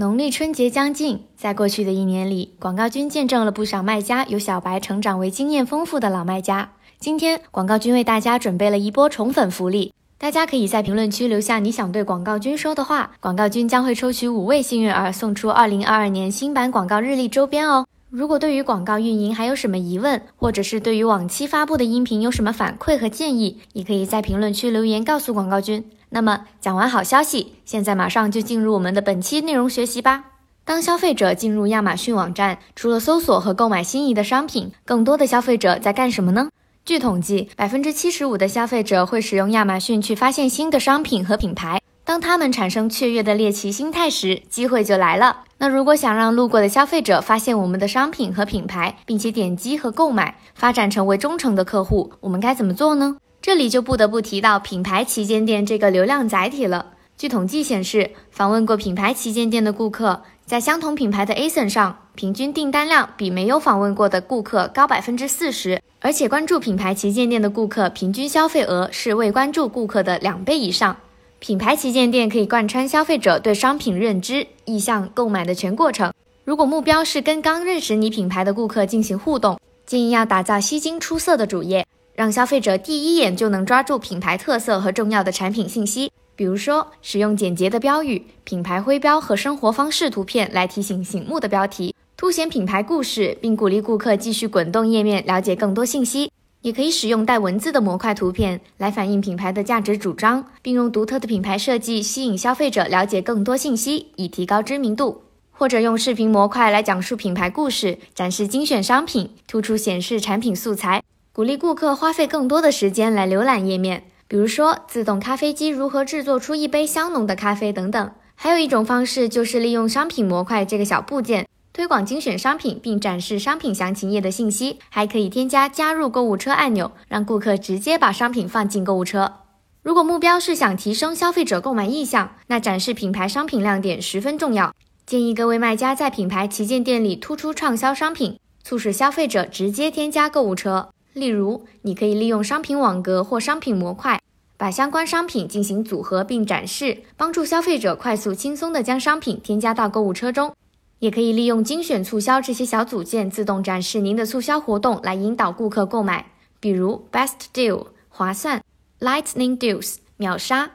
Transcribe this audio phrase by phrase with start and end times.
[0.00, 6.70] 农历春节将近，在过去的一年里，广告君见证了不少卖家由小白成长为经验丰富的老卖家。
[6.98, 17.86] 今天，广告君为大家准备了一波宠粉福利，大家可以在评论区留下你想对广告君说的话，广告君将会抽取五位幸运儿送出二零二二年新版广告日历周边哦。
[18.08, 25.84] 如果对于广告运营还有什么疑问，或者是对于往期发布的音频有什么反馈和建议，也可以在评论区留言告诉广告君。
[26.10, 30.24] 那么讲完好消息，现在马上就进入我们的本期内容学习吧。
[30.64, 36.48] 当消费者进入亚马逊网站，除了搜索和购买心仪的商品，更多的消费者在干什么呢？
[36.84, 41.80] 据统计，百分之七十五的消费者会使用亚马逊去发现新的商品和品牌。
[42.04, 45.44] 当他们产生雀跃的猎奇心态时，机会就来了。
[45.58, 53.16] 那如果想让路过的消费者发现我们的商品和品牌，并且点击和购买，发展成为忠诚的客户，我们该怎么做呢？
[53.42, 56.86] 这里就不得不提到品牌旗舰店这个流量载体了。
[57.16, 65.80] 据统计显示，访问过品牌旗舰店的顾客，在相同品牌的 ASIN 上，平均订单量比没有访问过的顾客高百分之四十。
[66.00, 70.94] 而且，关注品牌旗舰店的顾客，平均消费额是未关注顾客的两倍以上。
[71.38, 76.12] 品牌旗舰店可以贯穿消费者对商品认知、意向、购买的全过程。
[76.44, 81.86] 如果目标是跟刚认识你品牌的顾客进行互动，建议要打造吸睛出色的主页。
[82.20, 96.30] 让消费者第一眼就能抓住品牌特色和重要的产品信息，比如说使用简洁的标语、品牌徽标和生活方式图片来提醒醒目的标题，凸显品牌故事，并鼓励顾客继续滚动页面了解更多信息。
[96.60, 105.22] 也可以使用带文字的模块图片来反映品牌的价值主张，并用独特的品牌设计吸引消费者了解更多信息，以提高知名度。
[105.50, 111.02] 或者用视频模块来讲述品牌故事，展示精选商品，突出显示产品素材。
[111.40, 118.10] 鼓励顾客花费更多的时间来浏览页面，比如说自动咖啡机如何制作出一杯香浓的咖啡等等。
[118.34, 124.80] 还有一种方式就是利用商品模块这个小部件推广精选商品，并展示商品详情页的信息。
[124.90, 129.36] 还可以添加加入购物车按钮，让顾客直接把商品放进购物车。
[129.82, 134.74] 如果目标是想提升消费者购买意向，那展示品牌商品亮点十分重要。
[135.06, 140.90] 建议各位卖家在品牌旗舰店里突出畅销商品，促使消费者直接添加购物车。
[141.12, 144.20] 例如，你可以利用商品网格或商品模块，
[144.56, 150.54] 把相关商品进行组合并展示，帮助消费者快速轻松地将商品添加到购物车中。
[151.00, 156.32] 也可以利用精选促销这些小组件自动展示您的促销活动，来引导顾客购买。
[156.60, 158.62] 比如 Best Deal 划算
[159.00, 160.72] ，Lightning Deals 秒杀。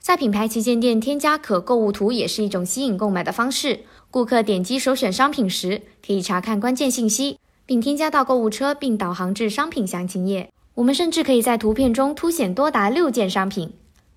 [0.00, 3.80] 在品牌旗舰店添加可购物图也是一种吸引购买的方式。
[4.10, 7.38] 顾客点击首选商品时，可以查看关键信息。
[7.66, 10.48] 并添加到购物车，并导航至商品详情页。
[10.76, 13.72] 我们甚至可以在图片中凸显多达六件商品。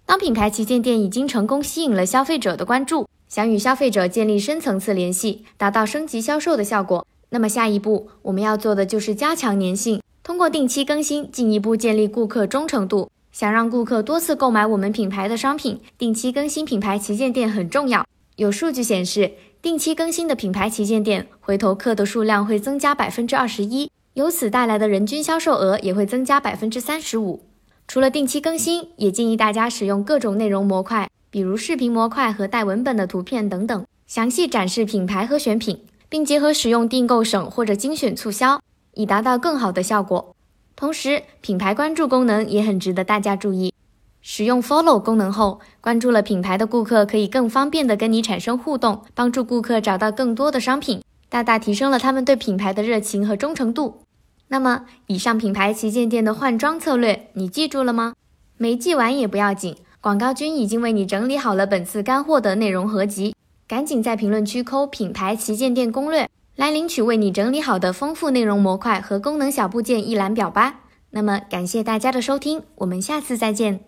[0.05, 13.09] 当品牌旗舰店已经成功吸引了消费者的关注，想与消费者建立深层次联系，达到升级销售的效果，那么下一步我们要做的就是加强粘性，通过定期更新进一步建立顾客忠诚度。
[13.31, 18.05] 想让顾客多次购买我们品牌的商品，定期更新品牌旗舰店很重要。
[18.35, 19.31] 有数据显示。
[19.61, 27.43] 定期更新的品牌旗舰店，回头客的数量会增加百分之二十一，由此带来的人均销售额也会增加百分之三十五。
[27.85, 35.77] 除了定期更新，也建议大家使用各种内容模块，比如视频模块和带文本的图片等等，详细展示品牌和选品，
[36.07, 38.61] 并结合使用订购省或者精选促销，
[38.93, 40.33] 以达到更好的效果。
[40.77, 43.73] 同时，品牌关注功能也很值得大家注意。
[44.21, 54.01] 使用 Follow 功能后，关注了品牌的顾客可以更方便的跟你产生互动，帮助顾客找到更多的商品，大大提升了他们对品牌的热情和忠诚度。
[54.49, 58.13] 那么，以上品牌旗舰店的换装策略你记住了吗？
[58.57, 63.35] 没记完也不要紧，广告君已经为你整理好了本次干货的内容合集，
[63.67, 70.81] 赶紧在评论区扣品牌旗舰店攻略来领取为你整理好的丰富内容模块和功能小部件一览表吧。
[71.11, 73.79] 那么，感谢大家的收听，我们下次再见。